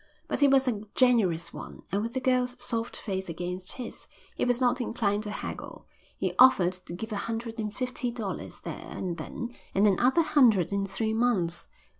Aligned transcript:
But 0.27 0.39
he 0.39 0.47
was 0.47 0.67
a 0.67 0.81
generous 0.95 1.53
one, 1.53 1.83
and 1.91 2.01
with 2.01 2.13
the 2.15 2.19
girl's 2.19 2.55
soft 2.59 2.97
face 2.97 3.29
against 3.29 3.73
his, 3.73 4.07
he 4.35 4.43
was 4.45 4.59
not 4.59 4.81
inclined 4.81 5.21
to 5.21 5.29
haggle. 5.29 5.85
He 6.17 6.33
offered 6.39 6.73
to 6.73 6.93
give 6.93 7.11
a 7.11 7.17
hundred 7.29 7.59
and 7.59 7.71
fifty 7.71 8.09
dollars 8.09 8.61
there 8.61 8.87
and 8.89 9.17
then 9.17 9.53
and 9.75 9.85
another 9.85 10.23
hundred 10.23 10.71
in 10.71 10.87
three 10.87 11.13
months. 11.13 11.67